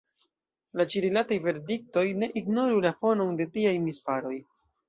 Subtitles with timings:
[0.79, 4.37] La ĉi-rilataj verdiktoj ne ignoru la fonon de tiaj misfaroj.